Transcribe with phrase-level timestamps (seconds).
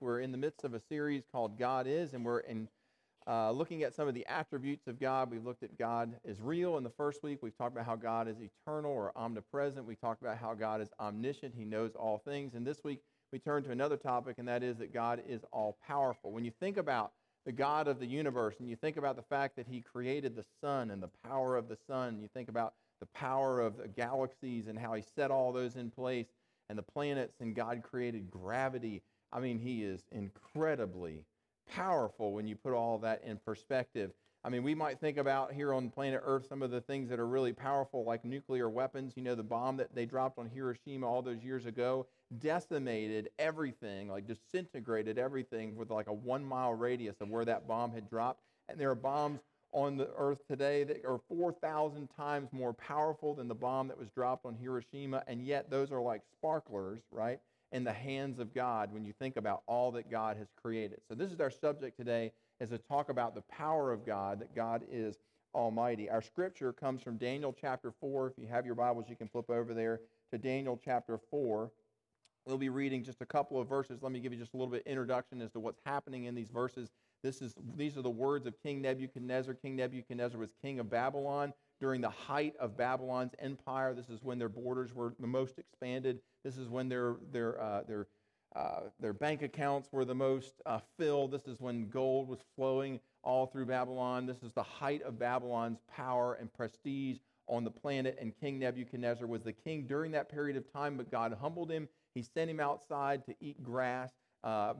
[0.00, 2.66] We're in the midst of a series called God Is, and we're in,
[3.28, 5.30] uh, looking at some of the attributes of God.
[5.30, 7.38] We've looked at God is real in the first week.
[7.40, 9.86] We've talked about how God is eternal or omnipresent.
[9.86, 12.54] We talked about how God is omniscient, He knows all things.
[12.54, 12.98] And this week,
[13.32, 16.32] we turn to another topic, and that is that God is all powerful.
[16.32, 17.12] When you think about
[17.44, 20.44] the God of the universe, and you think about the fact that He created the
[20.60, 24.66] sun and the power of the sun, you think about the power of the galaxies
[24.66, 26.26] and how He set all those in place,
[26.68, 29.00] and the planets, and God created gravity
[29.32, 31.24] I mean, he is incredibly
[31.68, 34.12] powerful when you put all that in perspective.
[34.44, 37.18] I mean, we might think about here on planet Earth some of the things that
[37.18, 39.14] are really powerful, like nuclear weapons.
[39.16, 42.06] You know, the bomb that they dropped on Hiroshima all those years ago
[42.38, 47.92] decimated everything, like disintegrated everything with like a one mile radius of where that bomb
[47.92, 48.40] had dropped.
[48.68, 49.40] And there are bombs
[49.72, 54.08] on the earth today that are 4,000 times more powerful than the bomb that was
[54.10, 57.40] dropped on Hiroshima, and yet those are like sparklers, right?
[57.76, 60.98] In the hands of God when you think about all that God has created.
[61.06, 64.56] So this is our subject today is to talk about the power of God, that
[64.56, 65.18] God is
[65.54, 66.08] almighty.
[66.08, 68.28] Our scripture comes from Daniel chapter 4.
[68.28, 70.00] If you have your Bibles, you can flip over there
[70.32, 71.70] to Daniel chapter 4.
[72.46, 73.98] We'll be reading just a couple of verses.
[74.00, 76.48] Let me give you just a little bit introduction as to what's happening in these
[76.48, 76.88] verses.
[77.22, 79.52] This is, these are the words of King Nebuchadnezzar.
[79.52, 83.94] King Nebuchadnezzar was king of Babylon during the height of Babylon's empire.
[83.94, 86.20] This is when their borders were the most expanded.
[86.44, 88.06] This is when their, their, uh, their,
[88.54, 91.32] uh, their bank accounts were the most uh, filled.
[91.32, 94.26] This is when gold was flowing all through Babylon.
[94.26, 98.16] This is the height of Babylon's power and prestige on the planet.
[98.20, 101.88] And King Nebuchadnezzar was the king during that period of time, but God humbled him.
[102.14, 104.12] He sent him outside to eat grass.
[104.42, 104.74] Uh,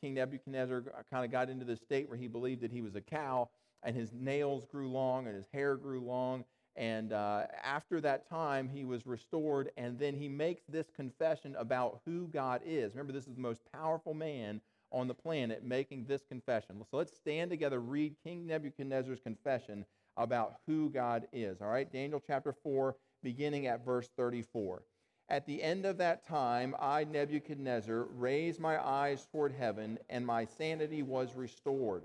[0.00, 3.00] king Nebuchadnezzar kind of got into the state where he believed that he was a
[3.00, 3.48] cow
[3.82, 6.44] and his nails grew long and his hair grew long.
[6.76, 9.70] And uh, after that time, he was restored.
[9.76, 12.92] And then he makes this confession about who God is.
[12.92, 14.60] Remember, this is the most powerful man
[14.92, 16.76] on the planet making this confession.
[16.90, 19.84] So let's stand together, read King Nebuchadnezzar's confession
[20.16, 21.60] about who God is.
[21.60, 24.82] All right, Daniel chapter 4, beginning at verse 34.
[25.30, 30.46] At the end of that time, I, Nebuchadnezzar, raised my eyes toward heaven, and my
[30.46, 32.04] sanity was restored.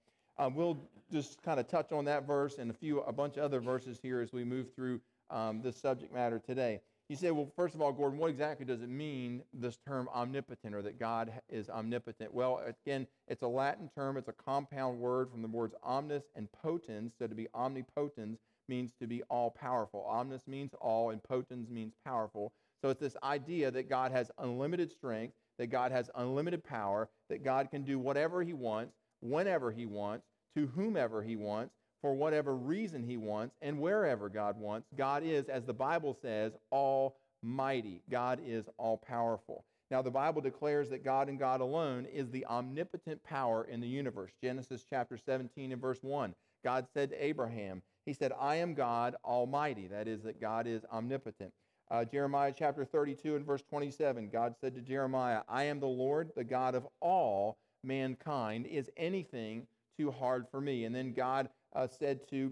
[0.37, 0.77] Uh, we'll
[1.11, 3.99] just kind of touch on that verse and a few, a bunch of other verses
[4.01, 6.79] here as we move through um, this subject matter today.
[7.09, 10.73] You say, well, first of all, Gordon, what exactly does it mean, this term omnipotent,
[10.73, 12.33] or that God is omnipotent?
[12.33, 14.15] Well, again, it's a Latin term.
[14.15, 17.11] It's a compound word from the words omnis and potens.
[17.19, 18.37] So to be omnipotens
[18.69, 20.05] means to be all powerful.
[20.07, 22.53] Omnis means all, and potens means powerful.
[22.81, 27.43] So it's this idea that God has unlimited strength, that God has unlimited power, that
[27.43, 32.55] God can do whatever he wants, whenever he wants, to whomever he wants, for whatever
[32.55, 34.87] reason he wants, and wherever God wants.
[34.97, 38.01] God is, as the Bible says, almighty.
[38.09, 39.63] God is all powerful.
[39.91, 43.87] Now, the Bible declares that God and God alone is the omnipotent power in the
[43.87, 44.31] universe.
[44.41, 46.33] Genesis chapter 17 and verse 1.
[46.63, 49.87] God said to Abraham, He said, I am God Almighty.
[49.87, 51.51] That is, that God is omnipotent.
[51.89, 56.31] Uh, Jeremiah chapter 32 and verse 27, God said to Jeremiah, I am the Lord,
[56.37, 58.65] the God of all mankind.
[58.65, 60.85] Is anything too hard for me?
[60.85, 62.51] And then God uh, said to,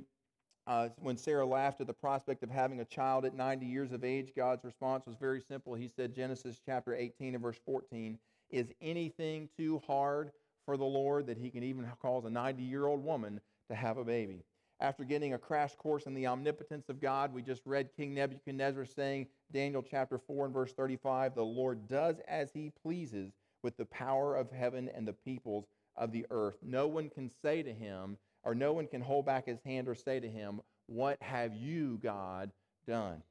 [0.67, 4.03] uh, when Sarah laughed at the prospect of having a child at 90 years of
[4.03, 5.73] age, God's response was very simple.
[5.73, 8.17] He said, Genesis chapter 18 and verse 14,
[8.51, 10.31] Is anything too hard
[10.65, 13.97] for the Lord that he can even cause a 90 year old woman to have
[13.97, 14.43] a baby?
[14.81, 18.85] After getting a crash course in the omnipotence of God, we just read King Nebuchadnezzar
[18.85, 23.33] saying, Daniel chapter 4 and verse 35, The Lord does as he pleases
[23.63, 25.65] with the power of heaven and the peoples
[25.95, 26.57] of the earth.
[26.61, 29.95] No one can say to him, or no one can hold back his hand or
[29.95, 32.51] say to him, What have you, God,
[32.87, 33.21] done?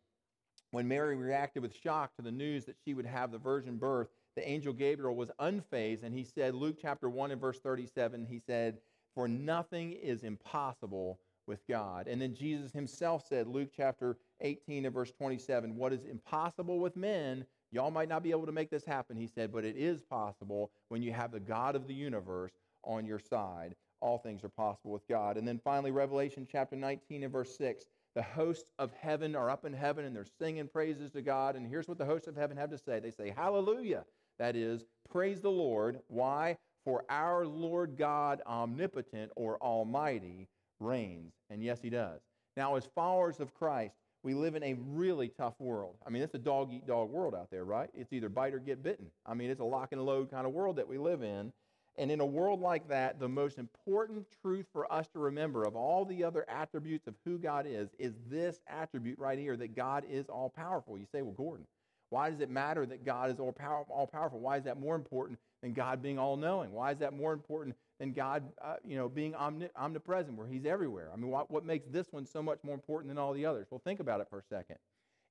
[0.70, 4.08] When Mary reacted with shock to the news that she would have the virgin birth,
[4.36, 8.38] the angel Gabriel was unfazed, and he said, Luke chapter 1 and verse 37, he
[8.38, 8.78] said,
[9.14, 12.06] For nothing is impossible with God.
[12.06, 16.94] And then Jesus himself said, Luke chapter 18 and verse 27, What is impossible with
[16.94, 20.02] men Y'all might not be able to make this happen, he said, but it is
[20.02, 22.52] possible when you have the God of the universe
[22.84, 23.74] on your side.
[24.00, 25.36] All things are possible with God.
[25.36, 27.84] And then finally, Revelation chapter 19 and verse 6.
[28.14, 31.56] The hosts of heaven are up in heaven and they're singing praises to God.
[31.56, 34.04] And here's what the hosts of heaven have to say they say, Hallelujah.
[34.38, 35.98] That is, praise the Lord.
[36.08, 36.56] Why?
[36.84, 40.48] For our Lord God, omnipotent or almighty,
[40.80, 41.32] reigns.
[41.50, 42.20] And yes, he does.
[42.56, 45.96] Now, as followers of Christ, we live in a really tough world.
[46.06, 47.88] I mean, it's a dog eat dog world out there, right?
[47.94, 49.06] It's either bite or get bitten.
[49.24, 51.52] I mean, it's a lock and load kind of world that we live in.
[51.96, 55.74] And in a world like that, the most important truth for us to remember of
[55.74, 60.04] all the other attributes of who God is, is this attribute right here that God
[60.08, 60.96] is all powerful.
[60.96, 61.66] You say, well, Gordon,
[62.10, 63.54] why does it matter that God is all,
[63.88, 64.38] all powerful?
[64.38, 66.72] Why is that more important than God being all knowing?
[66.72, 70.66] Why is that more important than God, uh, you know, being omni- omnipresent, where He's
[70.66, 71.10] everywhere?
[71.12, 73.66] I mean, what, what makes this one so much more important than all the others?
[73.70, 74.76] Well, think about it for a second.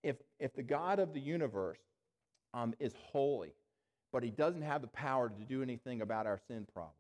[0.04, 1.80] If, if the God of the universe
[2.54, 3.54] um, is holy,
[4.12, 6.94] but He doesn't have the power to do anything about our sin problem,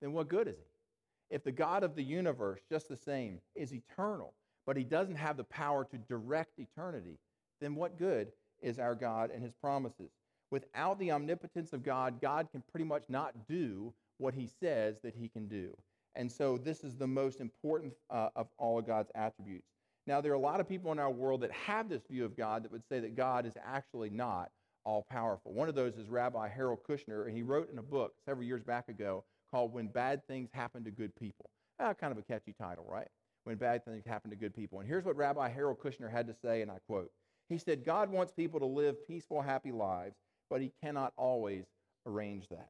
[0.00, 1.34] then what good is He?
[1.34, 4.32] If the God of the universe, just the same, is eternal,
[4.64, 7.18] but He doesn't have the power to direct eternity,
[7.60, 8.28] then what good
[8.62, 10.10] is our God and His promises?
[10.50, 15.14] Without the omnipotence of God, God can pretty much not do what he says that
[15.14, 15.76] he can do.
[16.14, 19.66] And so this is the most important uh, of all of God's attributes.
[20.06, 22.36] Now, there are a lot of people in our world that have this view of
[22.36, 24.50] God that would say that God is actually not
[24.84, 25.52] all powerful.
[25.52, 28.62] One of those is Rabbi Harold Kushner, and he wrote in a book several years
[28.62, 31.50] back ago called When Bad Things Happen to Good People.
[31.80, 33.08] Ah, kind of a catchy title, right?
[33.44, 34.78] When Bad Things Happen to Good People.
[34.78, 37.10] And here's what Rabbi Harold Kushner had to say, and I quote
[37.48, 40.16] He said, God wants people to live peaceful, happy lives,
[40.48, 41.64] but he cannot always
[42.06, 42.68] arrange that.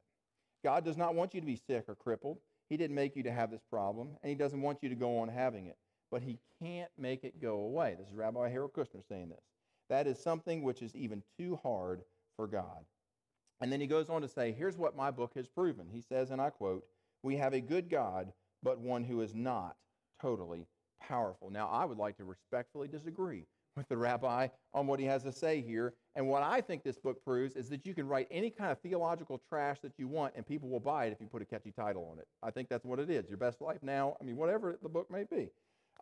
[0.66, 2.38] God does not want you to be sick or crippled.
[2.68, 5.18] He didn't make you to have this problem, and He doesn't want you to go
[5.18, 5.76] on having it.
[6.10, 7.94] But He can't make it go away.
[7.96, 9.44] This is Rabbi Harold Kushner saying this.
[9.90, 12.02] That is something which is even too hard
[12.34, 12.84] for God.
[13.60, 15.86] And then he goes on to say, Here's what my book has proven.
[15.88, 16.84] He says, and I quote,
[17.22, 19.76] We have a good God, but one who is not
[20.20, 20.66] totally
[21.00, 21.48] powerful.
[21.48, 23.44] Now, I would like to respectfully disagree
[23.76, 25.94] with the rabbi on what he has to say here.
[26.14, 28.78] And what I think this book proves is that you can write any kind of
[28.81, 31.73] theological trash that you want, and people will buy it if you put a catchy
[31.73, 32.26] title on it.
[32.43, 33.28] I think that's what it is.
[33.28, 34.17] Your best life now.
[34.20, 35.50] I mean, whatever the book may be.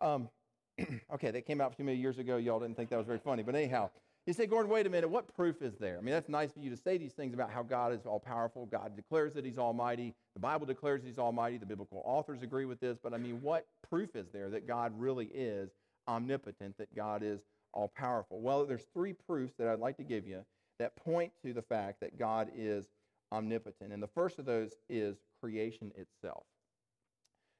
[0.01, 0.29] Um,
[1.13, 2.37] okay, that came out a few years ago.
[2.37, 3.89] Y'all didn't think that was very funny, but anyhow.
[4.25, 5.99] You say, Gordon, wait a minute, what proof is there?
[5.99, 8.19] I mean, that's nice for you to say these things about how God is all
[8.19, 8.65] powerful.
[8.65, 10.15] God declares that He's almighty.
[10.33, 11.59] The Bible declares He's almighty.
[11.59, 12.97] The biblical authors agree with this.
[13.03, 15.69] But I mean, what proof is there that God really is
[16.07, 17.41] omnipotent, that God is
[17.75, 18.41] all powerful?
[18.41, 20.43] Well, there's three proofs that I'd like to give you
[20.79, 22.87] that point to the fact that God is
[23.31, 23.93] omnipotent.
[23.93, 26.43] And the first of those is creation itself.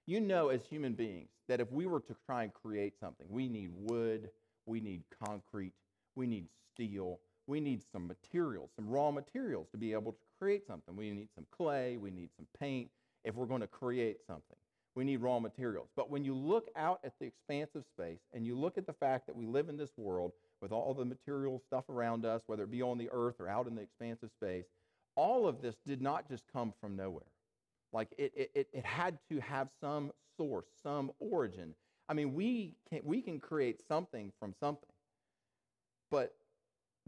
[0.07, 3.47] You know, as human beings, that if we were to try and create something, we
[3.47, 4.29] need wood,
[4.65, 5.73] we need concrete,
[6.15, 10.65] we need steel, we need some materials, some raw materials to be able to create
[10.67, 10.95] something.
[10.95, 12.89] We need some clay, we need some paint
[13.23, 14.57] if we're going to create something
[14.95, 15.89] we need raw materials.
[15.95, 18.93] But when you look out at the expanse of space and you look at the
[18.93, 20.31] fact that we live in this world
[20.61, 23.67] with all the material stuff around us, whether it be on the earth or out
[23.67, 24.65] in the expanse of space,
[25.15, 27.23] all of this did not just come from nowhere.
[27.91, 31.73] Like it, it, it had to have some source, some origin.
[32.07, 34.89] I mean, we can, we can create something from something.
[36.09, 36.35] But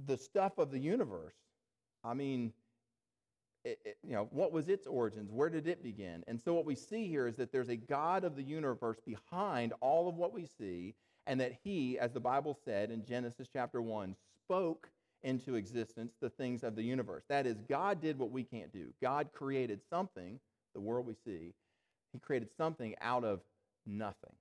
[0.05, 1.35] the stuff of the universe,
[2.03, 2.53] I mean,
[3.67, 5.31] it, you know, what was its origins?
[5.31, 6.23] Where did it begin?
[6.27, 9.73] And so what we see here is that there's a God of the universe behind
[9.81, 13.81] all of what we see, and that he, as the Bible said in Genesis chapter
[13.81, 14.89] 1, spoke
[15.23, 17.23] into existence the things of the universe.
[17.27, 18.93] That is, God did what we can't do.
[19.01, 20.39] God created something,
[20.73, 21.53] the world we see,
[22.13, 23.41] he created something out of
[23.85, 24.33] nothing.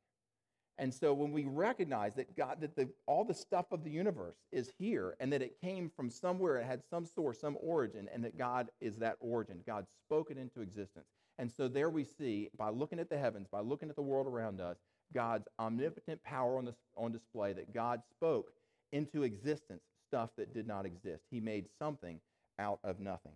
[0.78, 4.36] And so when we recognize that God, that the, all the stuff of the universe
[4.52, 8.22] is here and that it came from somewhere, it had some source, some origin, and
[8.24, 9.60] that God is that origin.
[9.66, 11.06] God spoke it into existence.
[11.38, 14.26] And so there we see, by looking at the heavens, by looking at the world
[14.26, 14.76] around us,
[15.14, 18.52] God's omnipotent power on, on display, that God spoke
[18.92, 21.24] into existence stuff that did not exist.
[21.30, 22.20] He made something
[22.58, 23.32] out of nothing.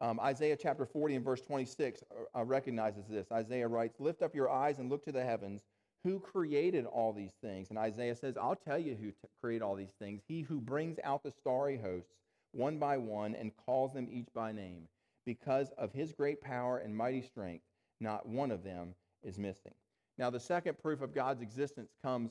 [0.00, 2.02] Um, Isaiah chapter 40 and verse 26
[2.34, 3.32] uh, recognizes this.
[3.32, 5.62] Isaiah writes, Lift up your eyes and look to the heavens
[6.06, 7.70] who created all these things?
[7.70, 10.22] And Isaiah says, I'll tell you who t- created all these things.
[10.28, 12.12] He who brings out the starry hosts
[12.52, 14.86] one by one and calls them each by name.
[15.24, 17.64] Because of his great power and mighty strength,
[18.00, 18.94] not one of them
[19.24, 19.74] is missing.
[20.16, 22.30] Now, the second proof of God's existence comes,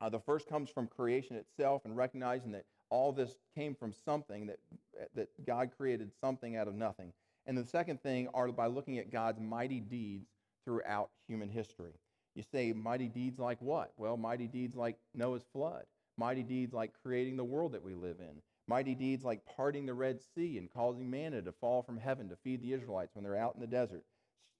[0.00, 4.46] uh, the first comes from creation itself and recognizing that all this came from something,
[4.46, 4.58] that,
[5.14, 7.12] that God created something out of nothing.
[7.44, 10.30] And the second thing are by looking at God's mighty deeds
[10.64, 11.92] throughout human history.
[12.34, 13.92] You say mighty deeds like what?
[13.98, 15.84] Well, mighty deeds like Noah's flood,
[16.16, 19.94] mighty deeds like creating the world that we live in, mighty deeds like parting the
[19.94, 23.36] Red Sea and causing manna to fall from heaven to feed the Israelites when they're
[23.36, 24.04] out in the desert.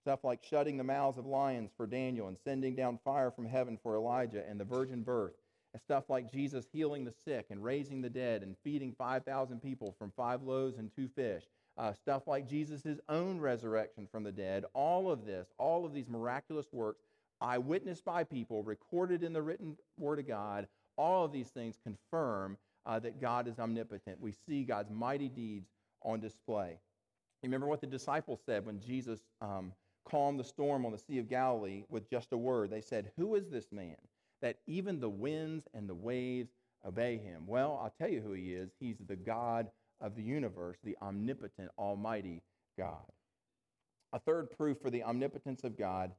[0.02, 3.78] Stuff like shutting the mouths of lions for Daniel and sending down fire from heaven
[3.82, 5.34] for Elijah and the virgin birth.
[5.74, 9.94] And stuff like Jesus healing the sick and raising the dead and feeding 5,000 people
[9.98, 11.44] from five loaves and two fish.
[11.76, 14.64] uh, stuff like Jesus' own resurrection from the dead.
[14.74, 17.06] All of this, all of these miraculous works,
[17.40, 22.56] eyewitnessed by people, recorded in the written Word of God, all of these things confirm
[22.86, 24.20] uh, that God is omnipotent.
[24.20, 25.68] We see God's mighty deeds
[26.02, 26.78] on display.
[27.42, 29.72] Remember what the disciples said when Jesus um,
[30.08, 32.70] calmed the storm on the Sea of Galilee with just a word.
[32.70, 33.96] They said, Who is this man
[34.42, 36.52] that even the winds and the waves
[36.86, 37.44] obey him?
[37.46, 38.70] Well, I'll tell you who he is.
[38.80, 39.68] He's the God
[40.00, 42.42] of the universe, the omnipotent, almighty
[42.78, 43.04] God.
[44.12, 46.12] A third proof for the omnipotence of God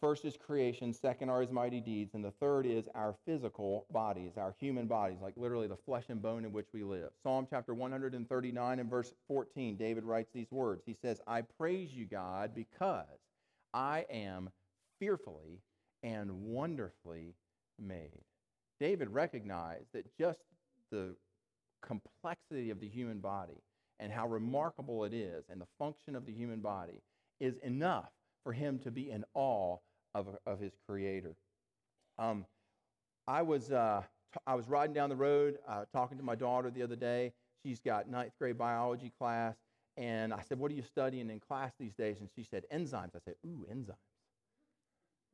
[0.00, 4.32] First is creation, second are his mighty deeds, and the third is our physical bodies,
[4.36, 7.10] our human bodies, like literally the flesh and bone in which we live.
[7.24, 10.82] Psalm chapter 139 and verse 14, David writes these words.
[10.86, 13.06] He says, I praise you, God, because
[13.74, 14.50] I am
[15.00, 15.62] fearfully
[16.04, 17.34] and wonderfully
[17.80, 18.22] made.
[18.78, 20.38] David recognized that just
[20.92, 21.16] the
[21.82, 23.62] complexity of the human body
[23.98, 27.02] and how remarkable it is and the function of the human body
[27.40, 28.10] is enough
[28.44, 29.76] for him to be in awe
[30.18, 31.34] of, of his creator.
[32.18, 32.44] Um,
[33.26, 36.70] I, was, uh, t- I was riding down the road uh, talking to my daughter
[36.70, 37.32] the other day.
[37.62, 39.54] She's got ninth grade biology class.
[39.96, 42.20] And I said, What are you studying in class these days?
[42.20, 43.16] And she said, Enzymes.
[43.16, 43.96] I said, Ooh, enzymes.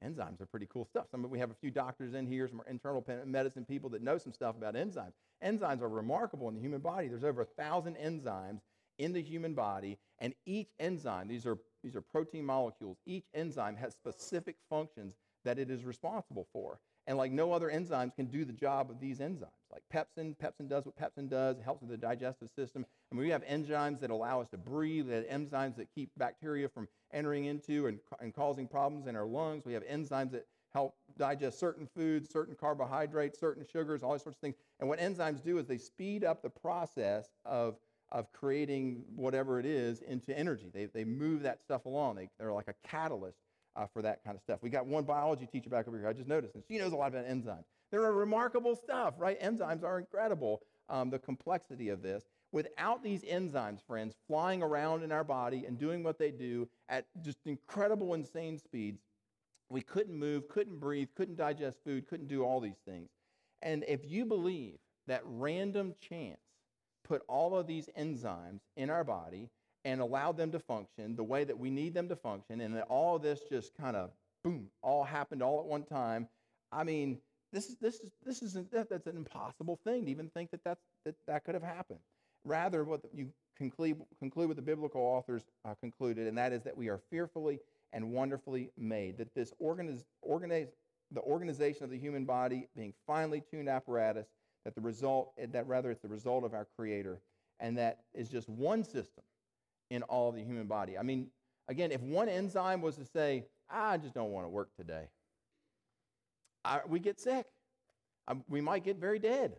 [0.05, 1.07] Enzymes are pretty cool stuff.
[1.11, 4.19] Some of, we have a few doctors in here, some internal medicine people that know
[4.19, 5.13] some stuff about enzymes.
[5.43, 7.09] Enzymes are remarkable in the human body.
[7.09, 8.61] There's over a thousand enzymes
[8.99, 13.77] in the human body, and each enzyme, these are, these are protein molecules, each enzyme
[13.77, 15.15] has specific functions
[15.45, 16.81] that it is responsible for.
[17.07, 19.51] And like no other enzymes can do the job of these enzymes.
[19.71, 22.87] Like pepsin, pepsin does what pepsin does, it helps with the digestive system.
[23.11, 26.89] And we have enzymes that allow us to breathe, that enzymes that keep bacteria from
[27.13, 29.67] entering into and, and causing problems in our lungs.
[29.67, 34.39] We have enzymes that help digest certain foods, certain carbohydrates, certain sugars, all these sorts
[34.39, 34.57] of things.
[34.81, 37.77] And what enzymes do is they speed up the process of
[38.15, 40.71] of creating whatever it is into energy.
[40.73, 42.15] They, they move that stuff along.
[42.15, 43.39] They, they're like a catalyst
[43.75, 44.61] uh, for that kind of stuff.
[44.63, 46.09] We got one biology teacher back over here.
[46.09, 47.65] I just noticed, and she knows a lot about enzymes.
[47.91, 49.39] They're remarkable stuff, right?
[49.43, 52.23] Enzymes are incredible, um, the complexity of this.
[52.53, 57.07] Without these enzymes, friends, flying around in our body and doing what they do at
[57.21, 59.01] just incredible, insane speeds,
[59.71, 63.09] we couldn't move, couldn't breathe, couldn't digest food, couldn't do all these things.
[63.61, 64.79] And if you believe
[65.09, 66.39] that random chance
[67.05, 69.51] put all of these enzymes in our body
[69.85, 72.87] and allow them to function the way that we need them to function, and that
[72.89, 74.11] all this just kind of
[74.43, 76.27] boom, all happened all at one time.
[76.73, 77.19] I mean,
[77.53, 80.65] this is this is this isn't that, that's an impossible thing to even think that
[80.65, 82.01] that's, that that could have happened.
[82.45, 86.77] Rather, what you conclude conclude what the biblical authors uh, concluded, and that is that
[86.77, 87.61] we are fearfully
[87.93, 89.19] and wonderfully made.
[89.19, 90.69] That this organiz, organize,
[91.13, 94.27] the organization of the human body, being finely tuned apparatus,
[94.65, 97.21] that the result, that rather it's the result of our Creator,
[97.61, 99.25] and that is just one system
[99.91, 100.97] in all the human body.
[100.99, 101.29] I mean,
[101.69, 105.09] again, if one enzyme was to say, I just don't want to work today,
[106.65, 107.47] I, we get sick.
[108.27, 109.57] I, we might get very dead.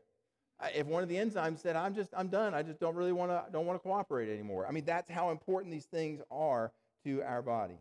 [0.74, 2.53] If one of the enzymes said, "I'm just, I'm done.
[2.53, 5.31] I just don't really want to, don't want to cooperate anymore." I mean, that's how
[5.31, 6.71] important these things are
[7.03, 7.77] to our body.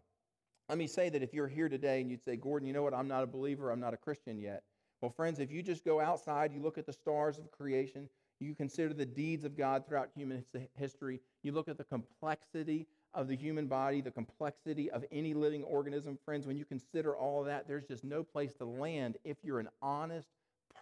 [0.68, 2.92] Let me say that if you're here today and you'd say, "Gordon, you know what?
[2.92, 3.70] I'm not a believer.
[3.70, 4.64] I'm not a Christian yet."
[5.04, 8.08] Well, friends, if you just go outside, you look at the stars of creation,
[8.40, 10.42] you consider the deeds of God throughout human
[10.78, 15.62] history, you look at the complexity of the human body, the complexity of any living
[15.64, 19.36] organism, friends, when you consider all of that, there's just no place to land if
[19.42, 20.30] you're an honest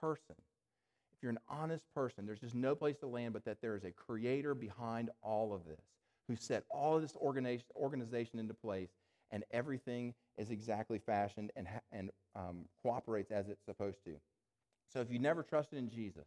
[0.01, 0.37] person.
[1.17, 3.83] If you're an honest person, there's just no place to land but that there is
[3.83, 5.83] a creator behind all of this
[6.29, 8.91] who set all of this organization into place
[9.33, 14.13] and everything is exactly fashioned and, and um, cooperates as it's supposed to.
[14.93, 16.27] So if you never trusted in Jesus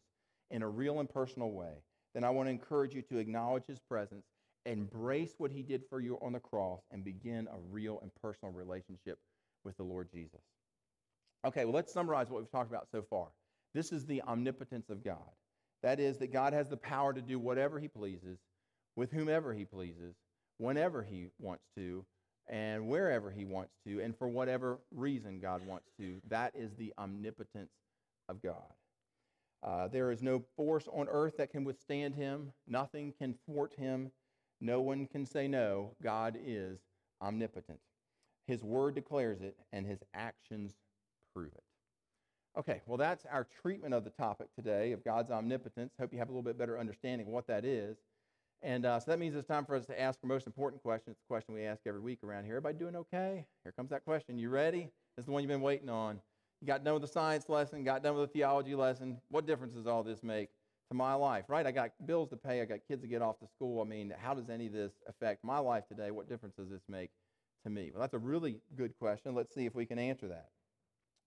[0.52, 1.74] in a real and personal way,
[2.14, 4.26] then I want to encourage you to acknowledge his presence,
[4.66, 8.54] embrace what he did for you on the cross, and begin a real and personal
[8.54, 9.20] relationship
[9.64, 10.42] with the Lord Jesus.
[11.46, 13.28] Okay, well, let's summarize what we've talked about so far.
[13.74, 15.30] This is the omnipotence of God.
[15.84, 18.40] That is, that God has the power to do whatever he pleases,
[18.96, 20.16] with whomever he pleases,
[20.58, 22.06] whenever he wants to,
[22.48, 26.22] and wherever he wants to, and for whatever reason God wants to.
[26.30, 27.72] That is the omnipotence
[28.30, 28.74] of God.
[29.64, 32.52] Uh, there is no force on earth that can withstand him.
[32.68, 34.12] Nothing can thwart him.
[34.62, 35.96] No one can say no.
[36.04, 36.80] God is
[37.22, 37.80] omnipotent.
[38.48, 40.76] His word declares it, and his actions
[41.34, 41.64] prove it.
[42.58, 45.94] Okay, well, that's our treatment of the topic today of God's omnipotence.
[46.00, 47.98] Hope you have a little bit better understanding of what that is.
[48.66, 51.12] And uh, so that means it's time for us to ask our most important question.
[51.12, 52.56] It's the question we ask every week around here.
[52.56, 53.46] Everybody doing okay?
[53.64, 54.40] Here comes that question.
[54.40, 54.90] You ready?
[55.16, 56.20] This is the one you've been waiting on.
[56.62, 59.18] You got done with the science lesson, got done with the theology lesson.
[59.30, 60.50] What difference does all this make
[60.90, 61.64] to my life, right?
[61.64, 63.84] I got bills to pay, I got kids to get off to school.
[63.84, 66.10] I mean, how does any of this affect my life today?
[66.10, 67.12] What difference does this make
[67.66, 67.92] to me?
[67.94, 69.36] Well, that's a really good question.
[69.36, 70.50] Let's see if we can answer that.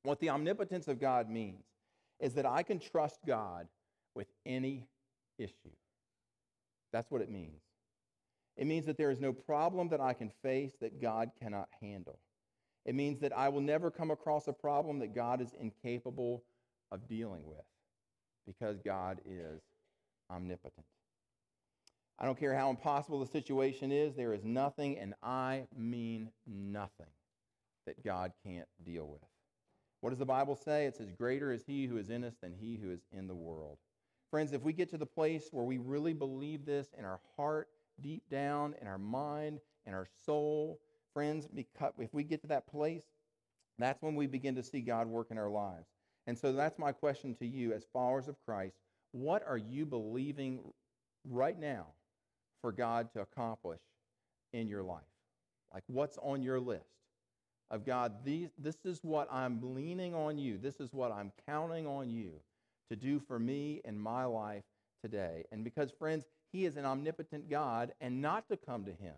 [0.02, 1.62] What the omnipotence of God means
[2.18, 3.68] is that I can trust God
[4.16, 4.88] with any
[5.38, 5.70] issue.
[6.92, 7.62] That's what it means.
[8.56, 12.18] It means that there is no problem that I can face that God cannot handle.
[12.84, 16.42] It means that I will never come across a problem that God is incapable
[16.90, 17.64] of dealing with
[18.46, 19.60] because God is
[20.30, 20.86] omnipotent.
[22.18, 27.06] I don't care how impossible the situation is, there is nothing, and I mean nothing,
[27.86, 29.20] that God can't deal with.
[30.00, 30.86] What does the Bible say?
[30.86, 33.34] It says, Greater is he who is in us than he who is in the
[33.34, 33.78] world.
[34.30, 37.68] Friends, if we get to the place where we really believe this in our heart,
[38.00, 40.80] deep down, in our mind, in our soul,
[41.14, 43.04] friends, if we get to that place,
[43.78, 45.86] that's when we begin to see God work in our lives.
[46.26, 48.76] And so that's my question to you as followers of Christ.
[49.12, 50.60] What are you believing
[51.24, 51.86] right now
[52.60, 53.80] for God to accomplish
[54.52, 55.00] in your life?
[55.72, 56.84] Like what's on your list?
[57.70, 60.56] Of God, these, this is what I'm leaning on you.
[60.56, 62.40] This is what I'm counting on you
[62.90, 64.64] to do for me in my life
[65.02, 65.44] today.
[65.52, 69.14] And because, friends, He is an omnipotent God, and not to come to Him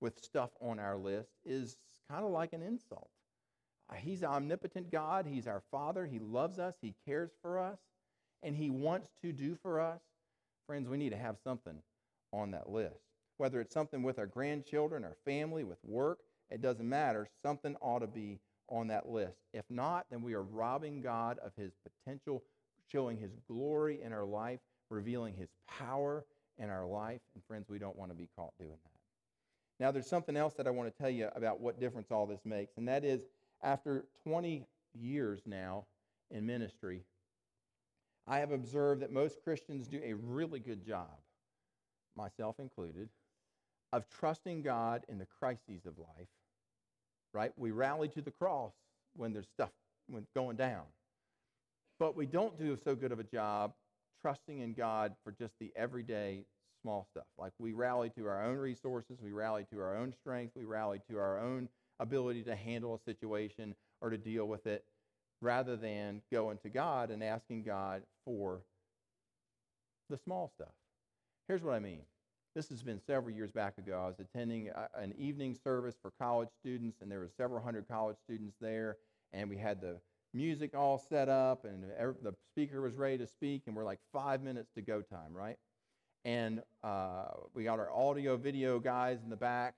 [0.00, 1.76] with stuff on our list is
[2.10, 3.10] kind of like an insult.
[3.90, 5.26] Uh, he's an omnipotent God.
[5.26, 6.06] He's our Father.
[6.06, 6.74] He loves us.
[6.80, 7.78] He cares for us.
[8.42, 10.00] And He wants to do for us.
[10.66, 11.78] Friends, we need to have something
[12.32, 13.00] on that list.
[13.38, 16.18] Whether it's something with our grandchildren, our family, with work,
[16.50, 17.28] it doesn't matter.
[17.42, 19.38] Something ought to be on that list.
[19.54, 21.72] If not, then we are robbing God of His
[22.04, 22.42] potential
[22.90, 26.24] showing His glory in our life, revealing His power
[26.58, 27.20] in our life.
[27.34, 29.84] And friends, we don't want to be caught doing that.
[29.84, 32.40] Now, there's something else that I want to tell you about what difference all this
[32.44, 33.20] makes, and that is
[33.62, 35.84] after 20 years now
[36.30, 37.04] in ministry,
[38.26, 41.16] I have observed that most Christians do a really good job,
[42.16, 43.08] myself included,
[43.92, 46.28] of trusting God in the crises of life.
[47.32, 47.52] Right?
[47.56, 48.72] We rally to the cross
[49.16, 49.70] when there's stuff
[50.34, 50.84] going down.
[51.98, 53.72] But we don't do so good of a job
[54.22, 56.44] trusting in God for just the everyday
[56.82, 57.26] small stuff.
[57.38, 61.00] Like we rally to our own resources, we rally to our own strength, we rally
[61.10, 61.68] to our own
[62.00, 64.84] ability to handle a situation or to deal with it
[65.40, 68.60] rather than going to God and asking God for
[70.08, 70.72] the small stuff.
[71.46, 72.02] Here's what I mean.
[72.54, 74.00] This has been several years back ago.
[74.02, 78.16] I was attending an evening service for college students, and there were several hundred college
[78.24, 78.96] students there,
[79.32, 79.98] and we had the
[80.34, 81.84] music all set up and
[82.22, 85.56] the speaker was ready to speak and we're like five minutes to go time right?
[86.24, 89.74] And uh, we got our audio video guys in the back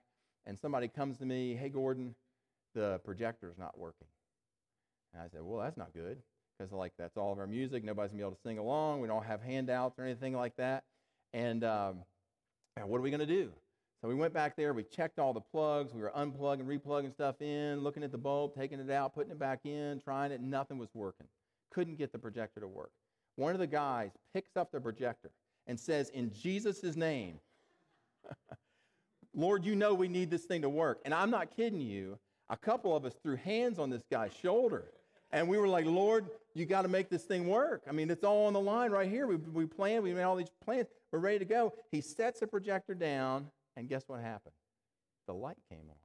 [0.46, 2.14] and somebody comes to me hey gordon
[2.74, 4.08] the projector's not working.
[5.12, 6.18] And i said well that's not good
[6.58, 7.84] because like that's all of our music.
[7.84, 9.00] Nobody's gonna be able to sing along.
[9.00, 10.84] We don't have handouts or anything like that.
[11.32, 12.04] And, um,
[12.84, 13.50] what are we to do
[14.00, 17.42] so we went back there, we checked all the plugs, we were unplugging, replugging stuff
[17.42, 20.78] in, looking at the bulb, taking it out, putting it back in, trying it, nothing
[20.78, 21.26] was working.
[21.70, 22.90] Couldn't get the projector to work.
[23.36, 25.30] One of the guys picks up the projector
[25.66, 27.40] and says, In Jesus' name,
[29.34, 31.00] Lord, you know we need this thing to work.
[31.04, 32.18] And I'm not kidding you.
[32.48, 34.84] A couple of us threw hands on this guy's shoulder.
[35.30, 37.82] And we were like, Lord, you got to make this thing work.
[37.88, 39.26] I mean, it's all on the line right here.
[39.28, 40.88] We, we planned, we made all these plans.
[41.12, 41.72] We're ready to go.
[41.92, 44.54] He sets the projector down and guess what happened?
[45.26, 45.96] The light came on.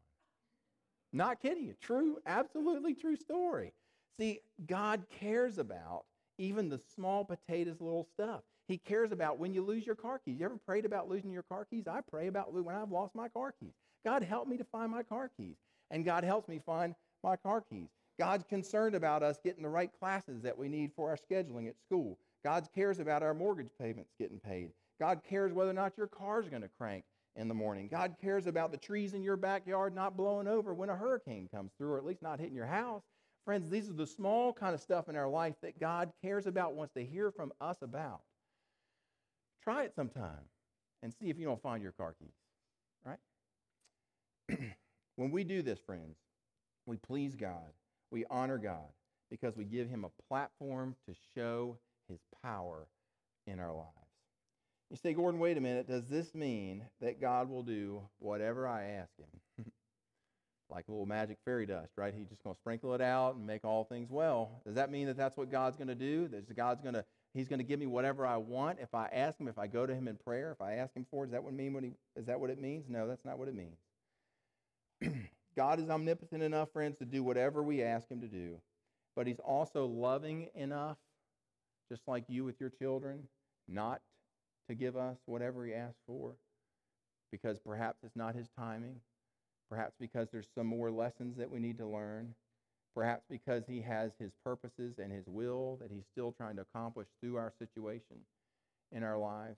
[1.13, 1.75] Not kidding you.
[1.82, 3.73] True, absolutely true story.
[4.19, 6.06] See, God cares about
[6.38, 8.41] even the small potatoes little stuff.
[8.67, 10.39] He cares about when you lose your car keys.
[10.39, 11.88] You ever prayed about losing your car keys?
[11.88, 13.73] I pray about when I've lost my car keys.
[14.04, 15.56] God help me to find my car keys.
[15.91, 17.89] And God helps me find my car keys.
[18.19, 21.80] God's concerned about us getting the right classes that we need for our scheduling at
[21.80, 22.17] school.
[22.43, 24.71] God cares about our mortgage payments getting paid.
[24.99, 27.04] God cares whether or not your car's going to crank
[27.36, 27.88] in the morning.
[27.88, 31.71] God cares about the trees in your backyard not blowing over when a hurricane comes
[31.78, 33.04] through, or at least not hitting your house.
[33.43, 36.74] Friends, these are the small kind of stuff in our life that God cares about,
[36.74, 38.21] wants to hear from us about.
[39.63, 40.50] Try it sometime
[41.04, 42.30] and see if you don't find your car keys,
[43.06, 43.19] right?
[45.15, 46.17] when we do this, friends,
[46.86, 47.74] we please God,
[48.12, 48.89] we honor God
[49.30, 52.88] because we give him a platform to show his power
[53.48, 54.05] in our lives.
[54.89, 55.88] You say, Gordon, wait a minute.
[55.88, 59.65] Does this mean that God will do whatever I ask him?
[60.69, 62.13] like a little magic fairy dust, right?
[62.15, 64.62] He's just going to sprinkle it out and make all things well.
[64.65, 66.28] Does that mean that that's what God's going to do?
[66.28, 69.38] That God's going to He's going to give me whatever I want if I ask
[69.38, 71.28] him, if I go to him in prayer, if I ask him for it.
[71.28, 72.86] Does that what mean what he, is that what it means?
[72.88, 73.78] No, that's not what it means.
[75.58, 78.56] God is omnipotent enough, friends, to do whatever we ask him to do.
[79.17, 80.95] But he's also loving enough,
[81.91, 83.28] just like you with your children,
[83.67, 84.00] not
[84.69, 86.36] to give us whatever He asks for
[87.32, 88.95] because perhaps it's not His timing,
[89.69, 92.34] perhaps because there's some more lessons that we need to learn,
[92.95, 97.08] perhaps because He has His purposes and His will that He's still trying to accomplish
[97.21, 98.17] through our situation
[98.91, 99.58] in our lives.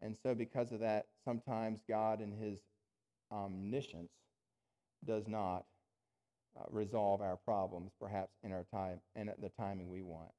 [0.00, 2.60] And so, because of that, sometimes God in His
[3.32, 4.12] omniscience
[5.04, 5.64] does not
[6.58, 10.30] uh, resolve our problems, perhaps in our time and at the timing we want.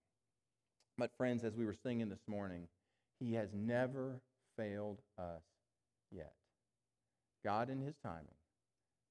[0.98, 2.68] But, friends, as we were singing this morning,
[3.20, 4.20] He has never
[4.58, 5.44] failed us
[6.12, 6.34] yet.
[7.44, 8.26] God, in His timing,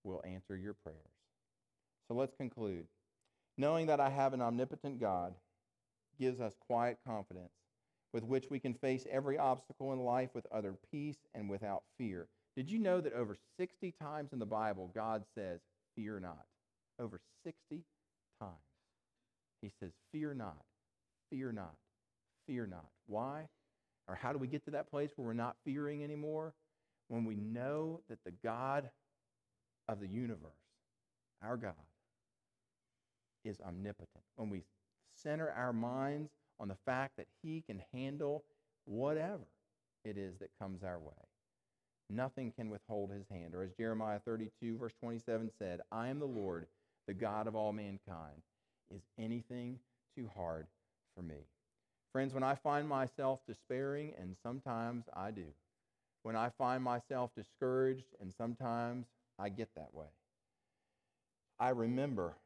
[0.03, 0.99] will answer your prayers.
[2.09, 2.87] So let's conclude.
[3.57, 5.35] Knowing that I have an omnipotent God
[6.19, 7.53] gives us quiet confidence
[8.13, 12.29] with which we can face every obstacle in life with utter peace and without fear.
[12.57, 15.61] Did you know that over 60 times in the Bible, God says,
[15.97, 16.45] Fear not?
[17.01, 17.83] Over 60
[18.41, 18.53] times.
[19.61, 20.63] He says, Fear not,
[21.31, 21.75] fear not,
[22.47, 22.87] fear not.
[23.07, 23.49] Why?
[24.09, 26.55] Or how do we get to that place where we're not fearing anymore?
[27.09, 28.91] When we know that the God
[29.89, 30.53] of the universe,
[31.43, 31.75] our God,
[33.45, 34.25] is omnipotent.
[34.37, 34.65] When we
[35.17, 38.45] center our minds on the fact that He can handle
[38.85, 39.47] whatever
[40.05, 41.13] it is that comes our way.
[42.11, 43.55] Nothing can withhold His hand.
[43.55, 46.67] Or as Jeremiah 32, verse 27 said, I am the Lord,
[47.07, 48.43] the God of all mankind.
[48.95, 49.79] Is anything
[50.17, 50.67] too hard
[51.17, 51.47] for me?
[52.15, 55.47] Friends, when I find myself despairing, and sometimes I do,
[56.23, 60.07] when I find myself discouraged, and sometimes I get that way,
[61.59, 62.37] I remember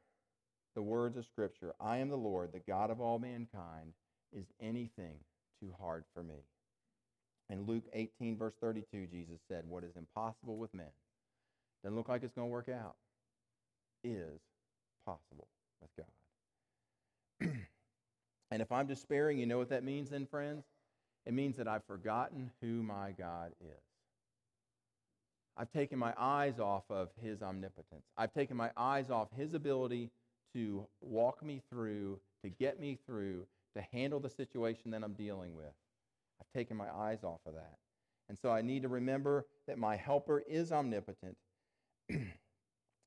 [0.74, 3.92] the words of Scripture I am the Lord, the God of all mankind.
[4.32, 5.16] Is anything
[5.60, 6.46] too hard for me?
[7.50, 10.86] In Luke 18, verse 32, Jesus said, What is impossible with men
[11.82, 12.96] doesn't look like it's going to work out,
[14.02, 14.40] is
[15.04, 15.48] possible
[15.82, 16.17] with God.
[18.50, 20.64] And if I'm despairing, you know what that means then, friends?
[21.26, 23.82] It means that I've forgotten who my God is.
[25.56, 28.04] I've taken my eyes off of his omnipotence.
[28.16, 30.10] I've taken my eyes off his ability
[30.54, 33.44] to walk me through, to get me through,
[33.76, 35.74] to handle the situation that I'm dealing with.
[36.40, 37.76] I've taken my eyes off of that.
[38.28, 41.36] And so I need to remember that my helper is omnipotent.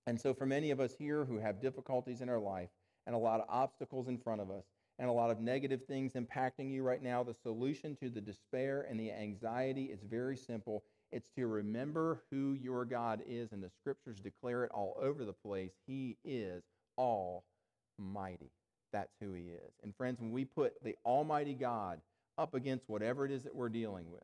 [0.06, 2.70] and so, for many of us here who have difficulties in our life
[3.08, 4.66] and a lot of obstacles in front of us
[5.00, 8.86] and a lot of negative things impacting you right now, the solution to the despair
[8.90, 10.84] and the anxiety is very simple.
[11.12, 15.34] It's to remember who your God is, and the scriptures declare it all over the
[15.34, 15.72] place.
[15.88, 16.64] He is
[16.98, 18.52] almighty.
[18.94, 19.74] That's who he is.
[19.84, 22.00] And friends, when we put the almighty God
[22.38, 24.24] up against whatever it is that we're dealing with,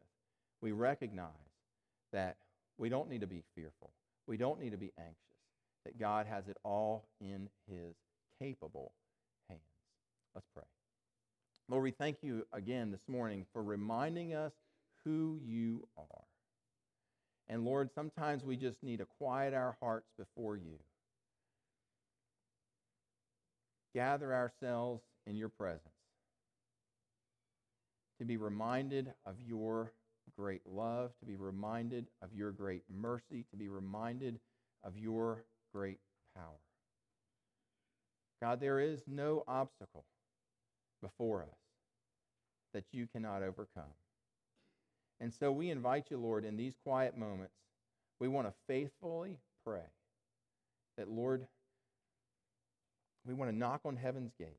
[0.62, 1.32] we recognize
[2.14, 2.38] that
[2.78, 3.92] we don't need to be fearful.
[4.28, 5.16] We don't need to be anxious.
[5.86, 7.96] That God has it all in his
[8.40, 8.92] capable.
[10.38, 10.66] Let's pray.
[11.68, 14.54] Lord, we thank you again this morning for reminding us
[15.04, 16.26] who you are.
[17.48, 20.78] And Lord, sometimes we just need to quiet our hearts before you
[23.96, 25.82] gather ourselves in your presence
[28.20, 29.92] to be reminded of your
[30.38, 34.40] great love, to be reminded of your great mercy, to be reminded
[34.84, 35.98] of your great
[36.36, 36.60] power.
[38.40, 40.06] God, there is no obstacle
[41.02, 41.58] before us
[42.74, 43.94] that you cannot overcome.
[45.20, 47.54] And so we invite you, Lord, in these quiet moments,
[48.20, 49.90] we want to faithfully pray
[50.98, 51.48] that, Lord,
[53.26, 54.52] we want to knock on heaven's gates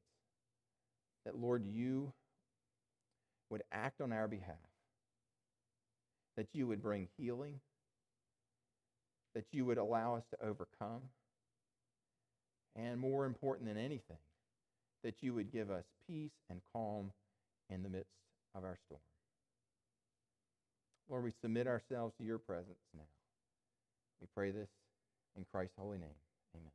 [1.24, 2.12] that, Lord, you
[3.50, 4.56] would act on our behalf,
[6.36, 7.60] that you would bring healing,
[9.34, 11.02] that you would allow us to overcome,
[12.76, 14.18] and more important than anything,
[15.04, 17.12] that you would give us peace and calm
[17.70, 18.10] in the midst
[18.54, 19.00] of our storm.
[21.08, 23.08] Lord, we submit ourselves to your presence now.
[24.20, 24.68] We pray this
[25.36, 26.18] in Christ's holy name.
[26.54, 26.70] Amen.